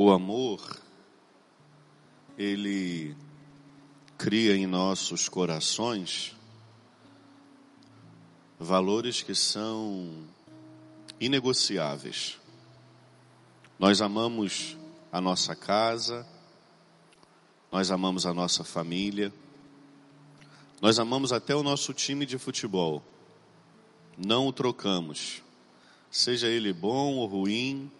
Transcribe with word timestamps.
O 0.00 0.12
amor, 0.12 0.80
ele 2.38 3.16
cria 4.16 4.54
em 4.54 4.64
nossos 4.64 5.28
corações 5.28 6.36
valores 8.60 9.22
que 9.24 9.34
são 9.34 10.24
inegociáveis. 11.18 12.38
Nós 13.76 14.00
amamos 14.00 14.76
a 15.10 15.20
nossa 15.20 15.56
casa, 15.56 16.24
nós 17.72 17.90
amamos 17.90 18.24
a 18.24 18.32
nossa 18.32 18.62
família, 18.62 19.32
nós 20.80 21.00
amamos 21.00 21.32
até 21.32 21.56
o 21.56 21.62
nosso 21.64 21.92
time 21.92 22.24
de 22.24 22.38
futebol. 22.38 23.02
Não 24.16 24.46
o 24.46 24.52
trocamos, 24.52 25.42
seja 26.08 26.46
ele 26.46 26.72
bom 26.72 27.16
ou 27.16 27.26
ruim, 27.26 27.90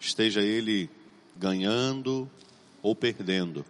esteja 0.00 0.40
ele 0.42 0.90
ganhando 1.36 2.30
ou 2.82 2.94
perdendo. 2.94 3.64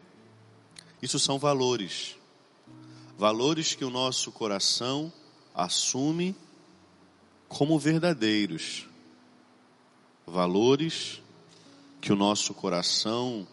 Isso 1.00 1.18
são 1.18 1.38
valores. 1.38 2.16
Valores 3.18 3.74
que 3.74 3.84
o 3.84 3.90
nosso 3.90 4.32
coração 4.32 5.12
assume 5.54 6.34
como 7.48 7.78
verdadeiros. 7.78 8.86
Valores 10.26 11.20
que 12.00 12.12
o 12.12 12.16
nosso 12.16 12.54
coração 12.54 13.46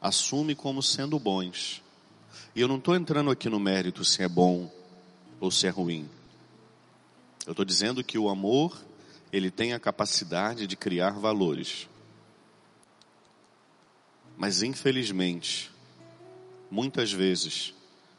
assume 0.00 0.54
como 0.54 0.82
sendo 0.82 1.18
bons. 1.18 1.82
E 2.54 2.60
eu 2.60 2.68
não 2.68 2.76
estou 2.76 2.94
entrando 2.94 3.30
aqui 3.30 3.48
no 3.48 3.58
mérito 3.58 4.04
se 4.04 4.22
é 4.22 4.28
bom 4.28 4.70
ou 5.40 5.50
se 5.50 5.66
é 5.66 5.70
ruim. 5.70 6.08
Eu 7.46 7.52
estou 7.52 7.64
dizendo 7.64 8.04
que 8.04 8.18
o 8.18 8.28
amor, 8.28 8.80
ele 9.32 9.50
tem 9.50 9.72
a 9.72 9.80
capacidade 9.80 10.66
de 10.66 10.76
criar 10.76 11.18
valores. 11.18 11.88
Mas 14.36 14.62
infelizmente, 14.62 15.70
muitas 16.70 17.12
vezes, 17.12 17.74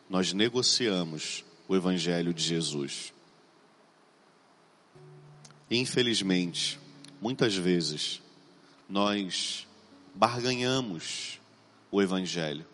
nós 0.10 0.34
negociamos 0.34 1.44
o 1.68 1.76
Evangelho 1.76 2.34
de 2.34 2.44
Jesus. 2.44 3.14
Infelizmente, 5.70 6.80
muitas 7.20 7.56
vezes, 7.56 8.22
nós 8.88 9.68
barganhamos 10.14 11.40
o 11.92 12.02
Evangelho, 12.02 12.66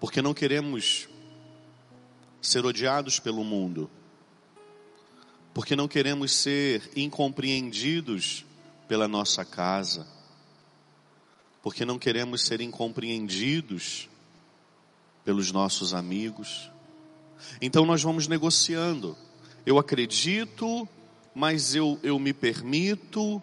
porque 0.00 0.22
não 0.22 0.32
queremos 0.32 1.08
ser 2.40 2.64
odiados 2.64 3.18
pelo 3.18 3.42
mundo, 3.42 3.90
porque 5.52 5.74
não 5.74 5.88
queremos 5.88 6.32
ser 6.32 6.90
incompreendidos 6.94 8.44
pela 8.86 9.08
nossa 9.08 9.44
casa, 9.44 10.06
porque 11.66 11.84
não 11.84 11.98
queremos 11.98 12.42
ser 12.42 12.60
incompreendidos 12.60 14.08
pelos 15.24 15.50
nossos 15.50 15.92
amigos. 15.92 16.70
Então 17.60 17.84
nós 17.84 18.00
vamos 18.00 18.28
negociando. 18.28 19.16
Eu 19.66 19.76
acredito, 19.76 20.88
mas 21.34 21.74
eu, 21.74 21.98
eu 22.04 22.20
me 22.20 22.32
permito. 22.32 23.42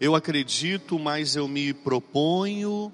Eu 0.00 0.16
acredito, 0.16 0.98
mas 0.98 1.36
eu 1.36 1.46
me 1.46 1.72
proponho. 1.72 2.92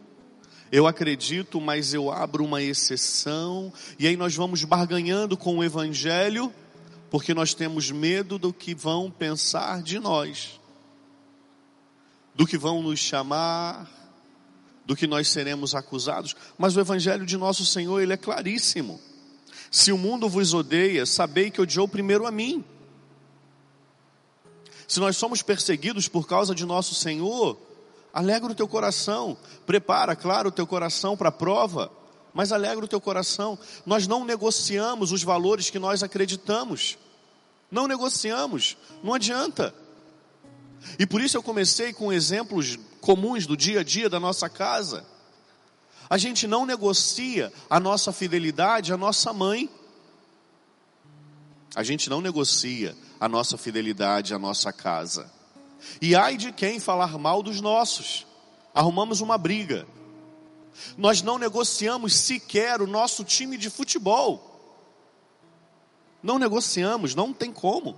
Eu 0.70 0.86
acredito, 0.86 1.58
mas 1.58 1.94
eu 1.94 2.12
abro 2.12 2.44
uma 2.44 2.62
exceção. 2.62 3.72
E 3.98 4.06
aí 4.06 4.14
nós 4.14 4.34
vamos 4.34 4.62
barganhando 4.62 5.38
com 5.38 5.56
o 5.56 5.64
Evangelho, 5.64 6.52
porque 7.10 7.32
nós 7.32 7.54
temos 7.54 7.90
medo 7.90 8.38
do 8.38 8.52
que 8.52 8.74
vão 8.74 9.10
pensar 9.10 9.80
de 9.82 9.98
nós, 9.98 10.60
do 12.34 12.46
que 12.46 12.58
vão 12.58 12.82
nos 12.82 12.98
chamar, 12.98 13.99
do 14.84 14.96
que 14.96 15.06
nós 15.06 15.28
seremos 15.28 15.74
acusados, 15.74 16.34
mas 16.58 16.76
o 16.76 16.80
evangelho 16.80 17.24
de 17.24 17.36
nosso 17.36 17.64
Senhor, 17.64 18.00
ele 18.00 18.12
é 18.12 18.16
claríssimo. 18.16 19.00
Se 19.70 19.92
o 19.92 19.98
mundo 19.98 20.28
vos 20.28 20.52
odeia, 20.52 21.06
sabei 21.06 21.50
que 21.50 21.60
odiou 21.60 21.86
primeiro 21.86 22.26
a 22.26 22.30
mim. 22.30 22.64
Se 24.88 24.98
nós 24.98 25.16
somos 25.16 25.42
perseguidos 25.42 26.08
por 26.08 26.26
causa 26.26 26.54
de 26.54 26.66
nosso 26.66 26.94
Senhor, 26.94 27.56
alegra 28.12 28.50
o 28.50 28.54
teu 28.54 28.66
coração, 28.66 29.36
prepara, 29.64 30.16
claro, 30.16 30.48
o 30.48 30.52
teu 30.52 30.66
coração 30.66 31.16
para 31.16 31.28
a 31.28 31.32
prova, 31.32 31.92
mas 32.34 32.50
alegra 32.50 32.84
o 32.84 32.88
teu 32.88 33.00
coração. 33.00 33.56
Nós 33.86 34.08
não 34.08 34.24
negociamos 34.24 35.12
os 35.12 35.22
valores 35.22 35.70
que 35.70 35.78
nós 35.78 36.02
acreditamos. 36.02 36.98
Não 37.70 37.86
negociamos, 37.86 38.76
não 39.02 39.14
adianta. 39.14 39.72
E 40.98 41.06
por 41.06 41.20
isso 41.20 41.36
eu 41.36 41.42
comecei 41.42 41.92
com 41.92 42.12
exemplos 42.12 42.78
comuns 43.00 43.46
do 43.46 43.56
dia 43.56 43.80
a 43.80 43.84
dia 43.84 44.08
da 44.08 44.20
nossa 44.20 44.48
casa. 44.48 45.06
A 46.08 46.18
gente 46.18 46.46
não 46.46 46.66
negocia 46.66 47.52
a 47.68 47.78
nossa 47.78 48.12
fidelidade 48.12 48.92
à 48.92 48.96
nossa 48.96 49.32
mãe. 49.32 49.70
A 51.74 51.82
gente 51.82 52.10
não 52.10 52.20
negocia 52.20 52.96
a 53.20 53.28
nossa 53.28 53.56
fidelidade 53.56 54.34
à 54.34 54.38
nossa 54.38 54.72
casa. 54.72 55.30
E 56.00 56.14
ai 56.14 56.36
de 56.36 56.52
quem 56.52 56.80
falar 56.80 57.16
mal 57.16 57.42
dos 57.42 57.60
nossos. 57.60 58.26
Arrumamos 58.74 59.20
uma 59.20 59.38
briga. 59.38 59.86
Nós 60.96 61.22
não 61.22 61.38
negociamos 61.38 62.14
sequer 62.14 62.80
o 62.80 62.86
nosso 62.86 63.24
time 63.24 63.56
de 63.56 63.70
futebol. 63.70 64.46
Não 66.22 66.38
negociamos, 66.38 67.14
não 67.14 67.32
tem 67.32 67.52
como. 67.52 67.96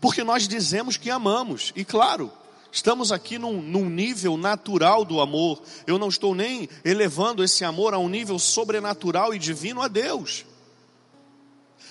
Porque 0.00 0.24
nós 0.24 0.48
dizemos 0.48 0.96
que 0.96 1.10
amamos, 1.10 1.72
e 1.76 1.84
claro, 1.84 2.32
estamos 2.76 3.10
aqui 3.10 3.38
num, 3.38 3.62
num, 3.62 3.88
nível 3.88 4.36
natural 4.36 5.02
do 5.02 5.18
amor. 5.18 5.62
Eu 5.86 5.98
não 5.98 6.08
estou 6.08 6.34
nem 6.34 6.68
elevando 6.84 7.42
esse 7.42 7.64
amor 7.64 7.94
a 7.94 7.98
um 7.98 8.06
nível 8.06 8.38
sobrenatural 8.38 9.34
e 9.34 9.38
divino 9.38 9.80
a 9.80 9.88
Deus. 9.88 10.44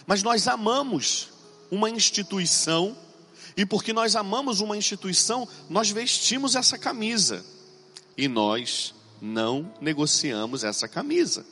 Mas 0.05 0.21
nós 0.21 0.47
amamos 0.47 1.29
uma 1.71 1.89
instituição, 1.89 2.95
e 3.57 3.65
porque 3.65 3.91
nós 3.91 4.15
amamos 4.15 4.59
uma 4.59 4.77
instituição, 4.77 5.47
nós 5.67 5.89
vestimos 5.89 6.55
essa 6.55 6.77
camisa. 6.77 7.43
E 8.15 8.27
nós 8.27 8.93
não 9.19 9.73
negociamos 9.81 10.63
essa 10.63 10.87
camisa. 10.87 11.43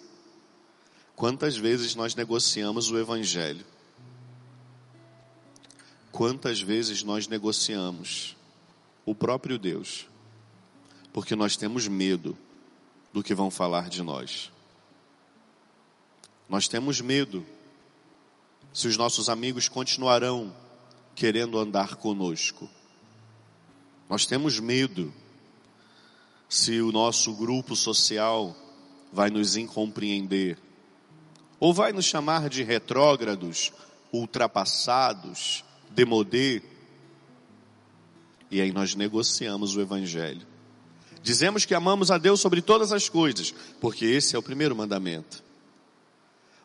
Quantas 1.15 1.57
vezes 1.57 1.95
nós 1.95 2.13
negociamos 2.13 2.91
o 2.91 2.99
Evangelho? 2.99 3.65
Quantas 6.11 6.61
vezes 6.61 7.01
nós 7.01 7.27
negociamos 7.27 8.35
o 9.05 9.13
próprio 9.13 9.57
Deus, 9.57 10.07
porque 11.11 11.35
nós 11.35 11.57
temos 11.57 11.87
medo 11.87 12.37
do 13.11 13.23
que 13.23 13.35
vão 13.35 13.51
falar 13.51 13.89
de 13.89 14.01
nós. 14.01 14.51
Nós 16.49 16.67
temos 16.67 17.01
medo 17.01 17.45
se 18.73 18.87
os 18.87 18.97
nossos 18.97 19.29
amigos 19.29 19.67
continuarão 19.67 20.53
querendo 21.15 21.59
andar 21.59 21.95
conosco. 21.95 22.69
Nós 24.09 24.25
temos 24.25 24.59
medo 24.59 25.13
se 26.49 26.81
o 26.81 26.91
nosso 26.91 27.33
grupo 27.33 27.75
social 27.75 28.55
vai 29.11 29.29
nos 29.29 29.55
incompreender 29.55 30.57
ou 31.59 31.73
vai 31.73 31.93
nos 31.93 32.05
chamar 32.05 32.49
de 32.49 32.61
retrógrados, 32.61 33.71
ultrapassados, 34.11 35.63
demodê. 35.89 36.61
E 38.53 38.61
aí 38.61 38.71
nós 38.71 38.93
negociamos 38.93 39.75
o 39.75 39.81
Evangelho. 39.81 40.45
Dizemos 41.23 41.65
que 41.65 41.73
amamos 41.73 42.11
a 42.11 42.19
Deus 42.19 42.39
sobre 42.39 42.61
todas 42.61 42.91
as 42.91 43.09
coisas, 43.09 43.51
porque 43.81 44.05
esse 44.05 44.35
é 44.35 44.39
o 44.39 44.43
primeiro 44.43 44.75
mandamento. 44.75 45.43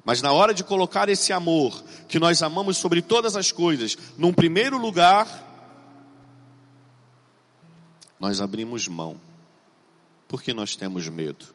Mas 0.04 0.20
na 0.20 0.30
hora 0.30 0.52
de 0.52 0.62
colocar 0.62 1.08
esse 1.08 1.32
amor, 1.32 1.82
que 2.06 2.18
nós 2.18 2.42
amamos 2.42 2.76
sobre 2.76 3.00
todas 3.00 3.36
as 3.36 3.50
coisas, 3.50 3.96
num 4.18 4.34
primeiro 4.34 4.76
lugar, 4.76 5.46
nós 8.20 8.42
abrimos 8.42 8.86
mão, 8.86 9.18
porque 10.28 10.52
nós 10.52 10.76
temos 10.76 11.08
medo. 11.08 11.46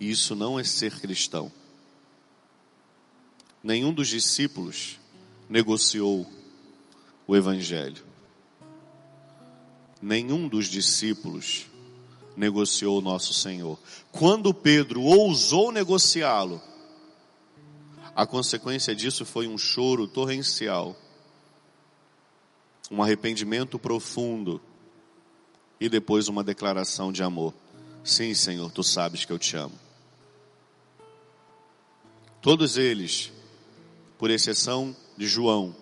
E 0.00 0.10
isso 0.10 0.34
não 0.34 0.58
é 0.58 0.64
ser 0.64 0.98
cristão. 0.98 1.52
Nenhum 3.62 3.94
dos 3.94 4.08
discípulos 4.08 4.98
negociou 5.48 6.28
o 7.24 7.36
Evangelho. 7.36 8.15
Nenhum 10.06 10.46
dos 10.46 10.66
discípulos 10.66 11.66
negociou 12.36 13.00
o 13.00 13.02
nosso 13.02 13.34
Senhor. 13.34 13.76
Quando 14.12 14.54
Pedro 14.54 15.02
ousou 15.02 15.72
negociá-lo, 15.72 16.62
a 18.14 18.24
consequência 18.24 18.94
disso 18.94 19.24
foi 19.24 19.48
um 19.48 19.58
choro 19.58 20.06
torrencial, 20.06 20.96
um 22.88 23.02
arrependimento 23.02 23.80
profundo 23.80 24.60
e 25.80 25.88
depois 25.88 26.28
uma 26.28 26.44
declaração 26.44 27.10
de 27.10 27.24
amor. 27.24 27.52
Sim, 28.04 28.32
Senhor, 28.32 28.70
tu 28.70 28.84
sabes 28.84 29.24
que 29.24 29.32
eu 29.32 29.40
te 29.40 29.56
amo. 29.56 29.74
Todos 32.40 32.76
eles, 32.76 33.32
por 34.16 34.30
exceção 34.30 34.94
de 35.16 35.26
João, 35.26 35.74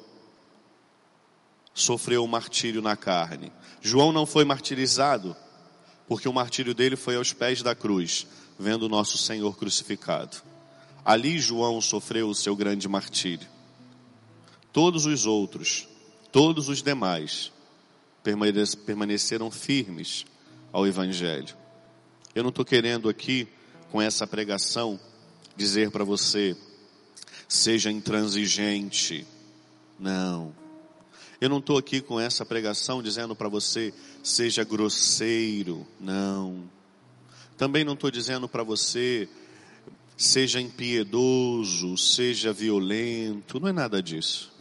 sofreu 1.74 2.24
o 2.24 2.28
martírio 2.28 2.80
na 2.80 2.96
carne. 2.96 3.52
João 3.82 4.12
não 4.12 4.24
foi 4.24 4.44
martirizado, 4.44 5.36
porque 6.06 6.28
o 6.28 6.32
martírio 6.32 6.72
dele 6.72 6.94
foi 6.94 7.16
aos 7.16 7.32
pés 7.32 7.60
da 7.60 7.74
cruz, 7.74 8.26
vendo 8.58 8.84
o 8.84 8.88
nosso 8.88 9.18
Senhor 9.18 9.56
crucificado. 9.58 10.36
Ali 11.04 11.38
João 11.38 11.80
sofreu 11.80 12.28
o 12.28 12.34
seu 12.34 12.54
grande 12.54 12.88
martírio. 12.88 13.48
Todos 14.72 15.04
os 15.04 15.26
outros, 15.26 15.88
todos 16.32 16.68
os 16.68 16.82
demais, 16.82 17.52
permaneceram 18.86 19.50
firmes 19.50 20.24
ao 20.72 20.86
Evangelho. 20.86 21.54
Eu 22.34 22.42
não 22.42 22.50
estou 22.50 22.64
querendo 22.64 23.08
aqui, 23.08 23.46
com 23.90 24.00
essa 24.00 24.26
pregação, 24.26 24.98
dizer 25.56 25.90
para 25.90 26.02
você, 26.02 26.56
seja 27.48 27.90
intransigente. 27.90 29.26
Não. 30.00 30.63
Eu 31.40 31.48
não 31.48 31.58
estou 31.58 31.76
aqui 31.76 32.00
com 32.00 32.18
essa 32.18 32.44
pregação 32.44 33.02
dizendo 33.02 33.34
para 33.34 33.48
você, 33.48 33.92
seja 34.22 34.64
grosseiro. 34.64 35.86
Não. 36.00 36.70
Também 37.56 37.84
não 37.84 37.94
estou 37.94 38.10
dizendo 38.10 38.48
para 38.48 38.62
você, 38.62 39.28
seja 40.16 40.60
impiedoso, 40.60 41.96
seja 41.96 42.52
violento. 42.52 43.60
Não 43.60 43.68
é 43.68 43.72
nada 43.72 44.02
disso. 44.02 44.52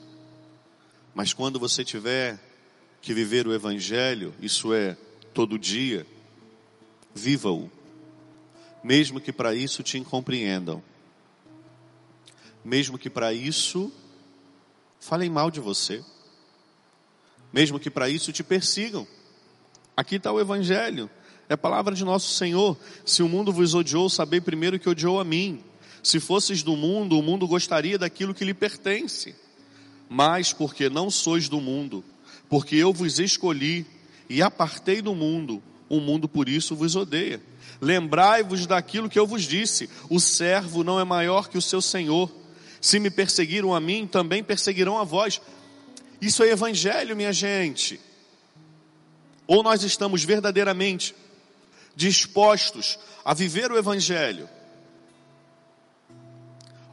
Mas 1.14 1.34
quando 1.34 1.60
você 1.60 1.84
tiver 1.84 2.40
que 3.02 3.14
viver 3.14 3.48
o 3.48 3.54
Evangelho, 3.54 4.34
isso 4.42 4.74
é, 4.74 4.98
todo 5.34 5.60
dia, 5.60 6.08
viva-o. 7.14 7.70
Mesmo 8.84 9.20
que 9.20 9.32
para 9.32 9.54
isso 9.54 9.84
te 9.84 9.98
incompreendam. 9.98 10.84
Mesmo 12.64 12.98
que 12.98 13.10
para 13.10 13.34
isso 13.34 13.92
falem 15.00 15.30
mal 15.30 15.52
de 15.52 15.60
você. 15.60 16.04
Mesmo 17.54 17.80
que 17.80 17.90
para 17.90 18.10
isso 18.10 18.34
te 18.34 18.44
persigam. 18.44 19.08
Aqui 19.96 20.16
está 20.16 20.32
o 20.32 20.40
Evangelho. 20.40 21.10
É 21.48 21.54
a 21.54 21.58
palavra 21.58 21.94
de 21.94 22.04
nosso 22.04 22.34
Senhor. 22.34 22.76
Se 23.06 23.24
o 23.24 23.30
mundo 23.30 23.54
vos 23.54 23.74
odiou, 23.74 24.10
sabei 24.10 24.42
primeiro 24.42 24.80
que 24.80 24.90
odiou 24.90 25.20
a 25.20 25.24
mim. 25.24 25.64
Se 26.02 26.20
fosses 26.20 26.64
do 26.64 26.76
mundo, 26.76 27.18
o 27.18 27.24
mundo 27.24 27.48
gostaria 27.48 27.98
daquilo 27.98 28.34
que 28.34 28.44
lhe 28.44 28.54
pertence 28.54 29.36
mas 30.14 30.54
porque 30.54 30.92
não 30.92 31.10
sois 31.10 31.50
do 31.50 31.60
mundo, 31.60 32.04
porque 32.48 32.76
eu 32.76 32.94
vos 32.94 33.18
escolhi 33.18 33.84
e 34.30 34.44
apartei 34.44 35.02
do 35.02 35.16
mundo, 35.16 35.62
o 35.90 36.00
mundo 36.00 36.30
por 36.30 36.48
isso 36.48 36.76
vos 36.76 36.96
odeia. 36.96 37.42
Lembrai-vos 37.82 38.68
daquilo 38.68 39.10
que 39.10 39.18
eu 39.18 39.26
vos 39.26 39.42
disse: 39.42 39.90
o 40.12 40.20
servo 40.20 40.84
não 40.84 41.00
é 41.00 41.04
maior 41.04 41.50
que 41.50 41.58
o 41.58 41.62
seu 41.62 41.82
senhor. 41.82 42.32
Se 42.80 43.00
me 43.00 43.10
perseguiram 43.10 43.74
a 43.74 43.80
mim, 43.80 44.06
também 44.06 44.44
perseguirão 44.44 45.00
a 45.00 45.04
vós. 45.04 45.42
Isso 46.24 46.42
é 46.42 46.52
evangelho, 46.52 47.18
minha 47.18 47.34
gente. 47.34 48.00
Ou 49.46 49.62
nós 49.62 49.84
estamos 49.84 50.24
verdadeiramente 50.24 51.14
dispostos 51.94 52.98
a 53.26 53.34
viver 53.34 53.70
o 53.72 53.78
evangelho, 53.78 54.50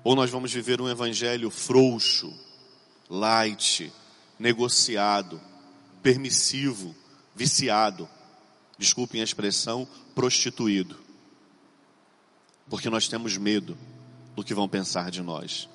ou 0.03 0.17
nós 0.17 0.31
vamos 0.31 0.53
viver 0.53 0.81
um 0.81 0.89
evangelho 0.89 1.49
frouxo, 1.49 2.35
light, 3.09 3.93
negociado, 4.37 5.41
permissivo, 6.03 6.95
viciado. 7.35 8.09
Desculpem 8.77 9.21
a 9.21 9.25
expressão, 9.25 9.87
prostituído. 10.13 10.99
Porque 12.69 12.91
nós 12.91 13.07
temos 13.07 13.37
medo 13.37 13.79
do 14.35 14.43
que 14.43 14.55
vão 14.55 14.69
pensar 14.69 15.11
de 15.11 15.23
nós. 15.23 15.69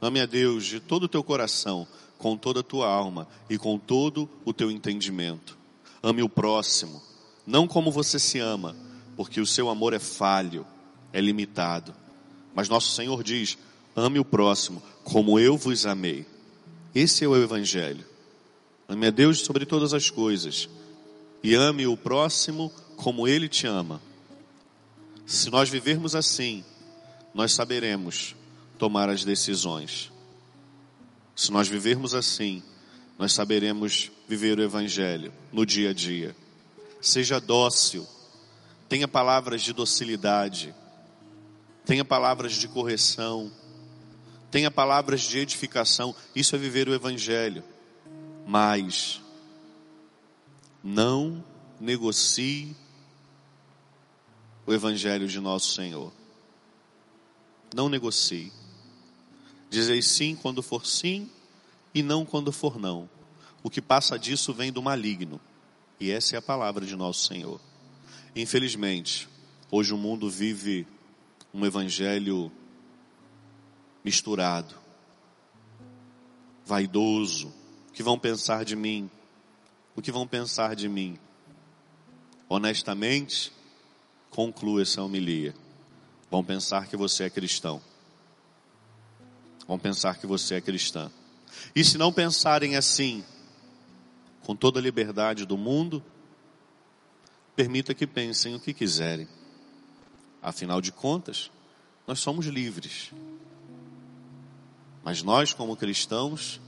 Ame 0.00 0.20
a 0.20 0.26
Deus 0.26 0.64
de 0.64 0.78
todo 0.78 1.04
o 1.04 1.08
teu 1.08 1.24
coração, 1.24 1.86
com 2.18 2.36
toda 2.36 2.60
a 2.60 2.62
tua 2.62 2.88
alma 2.88 3.28
e 3.48 3.58
com 3.58 3.78
todo 3.78 4.28
o 4.44 4.52
teu 4.52 4.70
entendimento. 4.70 5.56
Ame 6.02 6.22
o 6.22 6.28
próximo, 6.28 7.02
não 7.46 7.66
como 7.66 7.90
você 7.90 8.18
se 8.18 8.38
ama, 8.38 8.76
porque 9.16 9.40
o 9.40 9.46
seu 9.46 9.68
amor 9.68 9.92
é 9.92 9.98
falho, 9.98 10.66
é 11.12 11.20
limitado. 11.20 11.94
Mas 12.54 12.68
nosso 12.68 12.92
Senhor 12.92 13.22
diz: 13.22 13.58
ame 13.94 14.18
o 14.18 14.24
próximo 14.24 14.82
como 15.04 15.38
eu 15.38 15.56
vos 15.56 15.86
amei. 15.86 16.26
Esse 16.94 17.24
é 17.24 17.28
o 17.28 17.36
Evangelho. 17.36 18.04
Ame 18.88 19.06
a 19.06 19.10
Deus 19.10 19.40
sobre 19.40 19.66
todas 19.66 19.92
as 19.92 20.10
coisas 20.10 20.68
e 21.42 21.54
ame 21.54 21.86
o 21.86 21.96
próximo 21.96 22.72
como 22.96 23.28
ele 23.28 23.48
te 23.48 23.66
ama. 23.66 24.00
Se 25.26 25.50
nós 25.50 25.68
vivermos 25.68 26.14
assim, 26.14 26.64
nós 27.34 27.52
saberemos 27.52 28.34
tomar 28.78 29.08
as 29.10 29.24
decisões. 29.24 30.10
Se 31.36 31.52
nós 31.52 31.68
vivermos 31.68 32.14
assim, 32.14 32.62
nós 33.16 33.32
saberemos 33.32 34.10
viver 34.26 34.58
o 34.58 34.62
Evangelho 34.62 35.32
no 35.52 35.64
dia 35.64 35.90
a 35.90 35.92
dia. 35.92 36.34
Seja 37.00 37.38
dócil, 37.38 38.04
tenha 38.88 39.06
palavras 39.06 39.62
de 39.62 39.72
docilidade, 39.72 40.74
tenha 41.84 42.04
palavras 42.04 42.54
de 42.54 42.66
correção 42.66 43.52
tenha 44.56 44.70
palavras 44.70 45.20
de 45.20 45.38
edificação, 45.38 46.14
isso 46.34 46.56
é 46.56 46.58
viver 46.58 46.88
o 46.88 46.94
Evangelho. 46.94 47.62
Mas 48.46 49.20
não 50.82 51.44
negocie 51.80 52.74
o 54.64 54.72
Evangelho 54.72 55.28
de 55.28 55.40
nosso 55.40 55.74
Senhor. 55.74 56.10
Não 57.74 57.90
negocie. 57.90 58.50
Dizei 59.70 60.00
sim 60.02 60.36
quando 60.36 60.62
for 60.62 60.86
sim 60.86 61.30
e 61.94 62.02
não 62.02 62.24
quando 62.24 62.52
for 62.52 62.78
não. 62.78 63.08
O 63.62 63.70
que 63.70 63.82
passa 63.82 64.18
disso 64.18 64.52
vem 64.52 64.72
do 64.72 64.82
maligno. 64.82 65.40
E 65.98 66.10
essa 66.10 66.36
é 66.36 66.38
a 66.38 66.42
palavra 66.42 66.84
de 66.84 66.94
nosso 66.94 67.26
Senhor. 67.26 67.60
Infelizmente, 68.34 69.28
hoje 69.70 69.94
o 69.94 69.98
mundo 69.98 70.30
vive 70.30 70.86
um 71.52 71.64
evangelho 71.64 72.52
misturado, 74.04 74.74
vaidoso. 76.64 77.48
O 77.88 77.92
que 77.92 78.02
vão 78.02 78.18
pensar 78.18 78.64
de 78.64 78.76
mim? 78.76 79.10
O 79.96 80.02
que 80.02 80.12
vão 80.12 80.26
pensar 80.26 80.76
de 80.76 80.88
mim? 80.88 81.18
Honestamente, 82.48 83.50
conclua 84.28 84.82
essa 84.82 85.02
homilia. 85.02 85.54
Vão 86.30 86.44
pensar 86.44 86.88
que 86.88 86.96
você 86.96 87.24
é 87.24 87.30
cristão. 87.30 87.80
Vão 89.66 89.78
pensar 89.78 90.18
que 90.18 90.26
você 90.26 90.56
é 90.56 90.60
cristã. 90.60 91.10
E 91.74 91.84
se 91.84 91.98
não 91.98 92.12
pensarem 92.12 92.76
assim, 92.76 93.24
com 94.42 94.54
toda 94.54 94.78
a 94.78 94.82
liberdade 94.82 95.44
do 95.44 95.56
mundo, 95.56 96.02
permita 97.54 97.94
que 97.94 98.06
pensem 98.06 98.54
o 98.54 98.60
que 98.60 98.72
quiserem. 98.72 99.26
Afinal 100.40 100.80
de 100.80 100.92
contas, 100.92 101.50
nós 102.06 102.20
somos 102.20 102.46
livres. 102.46 103.10
Mas 105.02 105.22
nós, 105.22 105.52
como 105.52 105.76
cristãos, 105.76 106.60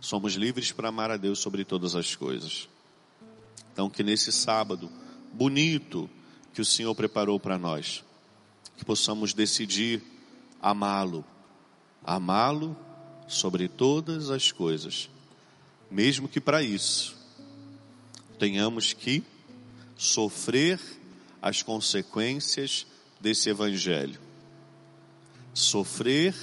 somos 0.00 0.34
livres 0.34 0.70
para 0.70 0.88
amar 0.88 1.10
a 1.10 1.16
Deus 1.16 1.40
sobre 1.40 1.64
todas 1.64 1.94
as 1.94 2.14
coisas. 2.14 2.68
Então, 3.72 3.90
que 3.90 4.02
nesse 4.02 4.30
sábado 4.30 4.90
bonito 5.32 6.08
que 6.54 6.60
o 6.60 6.64
Senhor 6.64 6.94
preparou 6.94 7.38
para 7.40 7.58
nós, 7.58 8.04
que 8.76 8.84
possamos 8.84 9.34
decidir 9.34 10.02
amá-lo, 10.60 11.24
amá-lo 12.06 12.76
sobre 13.26 13.66
todas 13.66 14.30
as 14.30 14.52
coisas, 14.52 15.10
mesmo 15.90 16.28
que 16.28 16.40
para 16.40 16.62
isso 16.62 17.16
tenhamos 18.38 18.92
que 18.92 19.24
sofrer 19.96 20.80
as 21.42 21.62
consequências 21.62 22.86
desse 23.20 23.48
evangelho. 23.50 24.20
Sofrer 25.52 26.34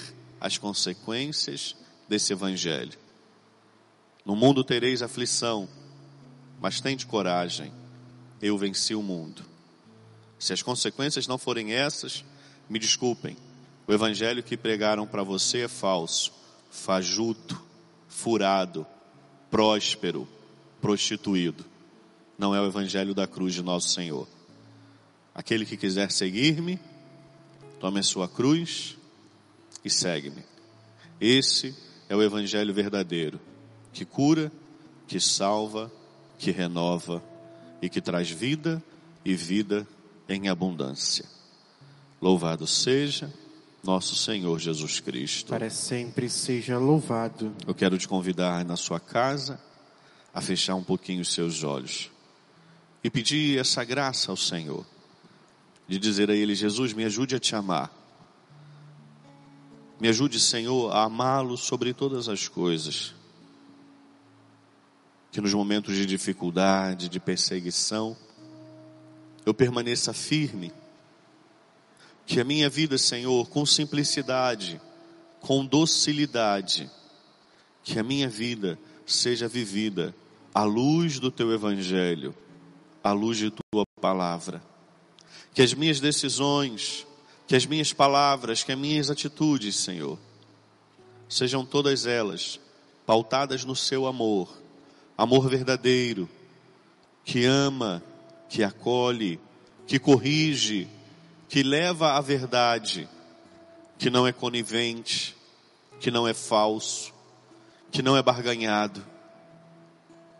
as 0.42 0.58
consequências 0.58 1.76
desse 2.10 2.34
evangelho. 2.34 2.98
No 4.26 4.36
mundo 4.36 4.64
tereis 4.64 5.02
aflição, 5.02 5.70
mas 6.60 6.82
tende 6.82 7.06
coragem, 7.06 7.72
eu 8.42 8.58
venci 8.58 8.96
o 8.96 9.04
mundo. 9.04 9.44
Se 10.40 10.52
as 10.52 10.62
consequências 10.62 11.28
não 11.28 11.38
forem 11.38 11.74
essas, 11.74 12.26
me 12.70 12.80
desculpem, 12.80 13.38
o 13.88 13.94
evangelho 13.94 14.42
que 14.42 14.56
pregaram 14.56 15.06
para 15.06 15.24
você 15.24 15.62
é 15.62 15.68
falso, 15.68 16.32
fajuto, 16.70 17.62
furado, 18.08 18.86
próspero, 19.52 20.28
prostituído. 20.82 21.66
Não 22.38 22.56
é 22.56 22.62
o 22.62 22.66
evangelho 22.66 23.14
da 23.14 23.28
cruz 23.28 23.54
de 23.54 23.62
nosso 23.62 23.90
Senhor. 23.90 24.28
Aquele 25.36 25.66
que 25.66 25.78
quiser 25.78 26.12
seguir-me, 26.12 26.80
tome 27.80 28.00
a 28.00 28.04
sua 28.04 28.28
cruz 28.28 28.98
e 29.84 29.90
segue-me. 29.90 30.44
Esse 31.20 31.76
é 32.08 32.16
o 32.16 32.24
evangelho 32.24 32.74
verdadeiro, 32.74 33.40
que 33.92 34.06
cura, 34.06 34.52
que 35.08 35.20
salva, 35.20 35.92
que 36.40 36.52
renova 36.52 37.24
e 37.82 37.90
que 37.90 38.02
traz 38.02 38.30
vida 38.30 38.82
e 39.26 39.36
vida 39.36 39.86
em 40.28 40.48
abundância. 40.48 41.26
Louvado 42.22 42.66
seja 42.66 43.32
nosso 43.84 44.16
Senhor 44.16 44.58
Jesus 44.60 45.00
Cristo. 45.00 45.50
Para 45.50 45.70
sempre 45.70 46.30
seja 46.30 46.78
louvado. 46.78 47.54
Eu 47.68 47.76
quero 47.76 47.98
te 47.98 48.08
convidar 48.08 48.64
na 48.64 48.78
sua 48.78 49.00
casa 49.00 49.60
a 50.34 50.42
fechar 50.42 50.76
um 50.76 50.84
pouquinho 50.84 51.22
os 51.22 51.34
seus 51.34 51.64
olhos 51.64 52.10
e 53.04 53.10
pedir 53.10 53.60
essa 53.60 53.84
graça 53.84 54.32
ao 54.32 54.38
Senhor, 54.38 54.86
de 55.88 56.00
dizer 56.00 56.32
a 56.32 56.36
Ele: 56.36 56.56
Jesus, 56.56 56.94
me 56.94 57.04
ajude 57.04 57.36
a 57.36 57.40
te 57.40 57.56
amar. 57.56 57.92
Me 60.00 60.08
ajude, 60.08 60.40
Senhor, 60.40 60.92
a 60.92 61.04
amá-lo 61.04 61.58
sobre 61.58 61.94
todas 61.94 62.28
as 62.30 62.48
coisas. 62.48 63.14
Que 65.32 65.42
nos 65.42 65.54
momentos 65.54 65.96
de 65.96 66.06
dificuldade, 66.06 67.10
de 67.10 67.20
perseguição, 67.20 68.16
eu 69.46 69.54
permaneça 69.54 70.14
firme. 70.14 70.72
Que 72.34 72.40
a 72.40 72.44
minha 72.44 72.68
vida, 72.68 72.98
Senhor, 72.98 73.48
com 73.48 73.64
simplicidade, 73.64 74.82
com 75.40 75.64
docilidade, 75.64 76.90
que 77.84 78.00
a 78.00 78.04
minha 78.04 78.28
vida 78.28 78.80
seja 79.06 79.48
vivida 79.48 80.16
à 80.52 80.64
luz 80.64 81.20
do 81.20 81.30
teu 81.30 81.54
evangelho, 81.54 82.34
à 83.04 83.12
luz 83.12 83.38
de 83.38 83.52
tua 83.52 83.86
palavra. 84.02 84.64
Que 85.54 85.62
as 85.62 85.76
minhas 85.76 86.00
decisões, 86.00 87.06
que 87.46 87.56
as 87.56 87.68
minhas 87.68 87.94
palavras, 87.94 88.64
que 88.64 88.72
as 88.72 88.80
minhas 88.80 89.12
atitudes, 89.12 89.76
Senhor, 89.76 90.18
sejam 91.30 91.64
todas 91.64 92.08
elas 92.08 92.60
pautadas 93.06 93.64
no 93.64 93.76
seu 93.76 94.08
amor, 94.08 94.52
amor 95.16 95.48
verdadeiro, 95.48 96.28
que 97.24 97.46
ama, 97.46 98.02
que 98.50 98.64
acolhe, 98.64 99.40
que 99.86 100.00
corrige, 100.00 100.88
que 101.54 101.62
leva 101.62 102.14
à 102.14 102.20
verdade, 102.20 103.08
que 104.00 104.10
não 104.10 104.26
é 104.26 104.34
conivente, 104.34 105.38
que 106.00 106.10
não 106.10 106.28
é 106.28 106.34
falso, 106.34 107.14
que 107.92 108.02
não 108.02 108.18
é 108.18 108.24
barganhado. 108.24 109.06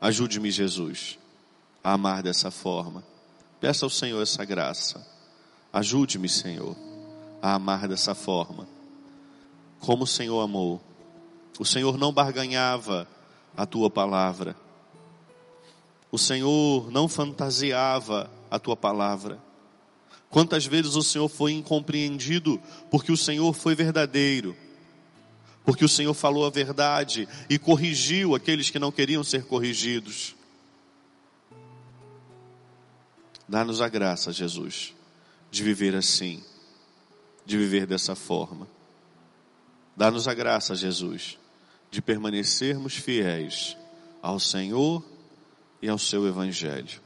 Ajude-me, 0.02 0.50
Jesus, 0.50 1.20
a 1.84 1.94
amar 1.94 2.24
dessa 2.24 2.50
forma. 2.50 3.04
Peça 3.62 3.86
ao 3.86 3.92
Senhor 3.92 4.24
essa 4.24 4.44
graça. 4.44 5.08
Ajude-me, 5.72 6.28
Senhor, 6.28 6.76
a 7.44 7.54
amar 7.54 7.88
dessa 7.88 8.16
forma. 8.16 8.68
Como 9.82 10.06
o 10.06 10.08
Senhor 10.08 10.42
amou. 10.42 10.82
O 11.60 11.64
Senhor 11.64 11.96
não 11.96 12.12
barganhava 12.12 13.08
a 13.56 13.68
tua 13.68 13.88
palavra. 13.88 14.56
O 16.12 16.18
Senhor 16.18 16.90
não 16.90 17.08
fantasiava 17.08 18.32
a 18.50 18.58
tua 18.58 18.76
palavra. 18.76 19.53
Quantas 20.34 20.66
vezes 20.66 20.96
o 20.96 21.04
Senhor 21.04 21.30
foi 21.30 21.52
incompreendido 21.52 22.60
porque 22.90 23.12
o 23.12 23.16
Senhor 23.16 23.54
foi 23.54 23.76
verdadeiro, 23.76 24.58
porque 25.64 25.86
o 25.86 25.88
Senhor 25.88 26.16
falou 26.16 26.44
a 26.48 26.50
verdade 26.50 27.30
e 27.48 27.60
corrigiu 27.60 28.34
aqueles 28.34 28.72
que 28.72 28.80
não 28.80 28.92
queriam 28.92 29.24
ser 29.24 29.46
corrigidos. 29.46 30.36
Dá-nos 33.48 33.80
a 33.80 33.88
graça, 33.88 34.34
Jesus, 34.34 34.96
de 35.52 35.62
viver 35.62 35.94
assim, 35.94 36.44
de 37.46 37.56
viver 37.56 37.86
dessa 37.86 38.16
forma. 38.16 38.68
Dá-nos 39.96 40.28
a 40.28 40.34
graça, 40.34 40.74
Jesus, 40.74 41.38
de 41.92 42.02
permanecermos 42.02 42.96
fiéis 42.96 43.78
ao 44.20 44.40
Senhor 44.40 45.06
e 45.80 45.88
ao 45.88 46.00
seu 46.00 46.28
Evangelho. 46.28 47.04